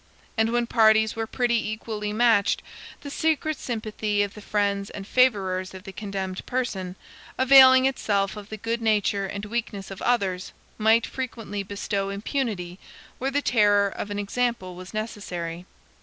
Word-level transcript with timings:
And 0.35 0.49
when 0.51 0.65
parties 0.65 1.15
were 1.15 1.27
pretty 1.27 1.69
equally 1.69 2.11
matched, 2.11 2.63
the 3.01 3.11
secret 3.11 3.55
sympathy 3.59 4.23
of 4.23 4.33
the 4.33 4.41
friends 4.41 4.89
and 4.89 5.05
favorers 5.05 5.75
of 5.75 5.83
the 5.83 5.91
condemned 5.91 6.43
person, 6.47 6.95
availing 7.37 7.85
itself 7.85 8.35
of 8.35 8.49
the 8.49 8.57
good 8.57 8.81
nature 8.81 9.27
and 9.27 9.45
weakness 9.45 9.91
of 9.91 10.01
others, 10.01 10.53
might 10.79 11.05
frequently 11.05 11.61
bestow 11.61 12.09
impunity 12.09 12.79
where 13.19 13.29
the 13.29 13.43
terror 13.43 13.89
of 13.89 14.09
an 14.09 14.17
example 14.17 14.73
was 14.73 14.91
necessary. 14.91 15.67